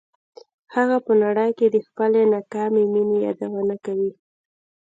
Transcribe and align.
هغه 0.75 0.97
په 1.05 1.13
نړۍ 1.23 1.49
کې 1.57 1.67
د 1.69 1.77
خپلې 1.87 2.21
ناکامې 2.33 2.83
مینې 2.93 3.17
یادونه 3.25 3.75
کوي 3.85 4.11